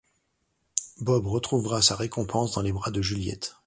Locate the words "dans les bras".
2.53-2.89